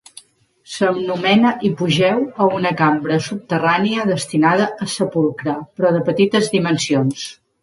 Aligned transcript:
S'anomena 0.75 1.51
hipogeu 1.67 2.23
a 2.45 2.47
una 2.61 2.71
cambra 2.79 3.19
subterrània 3.27 4.07
destinada 4.13 4.67
a 4.87 4.89
sepulcre 4.95 5.57
però 5.77 5.95
de 5.99 6.03
petites 6.11 6.51
dimensions. 6.57 7.29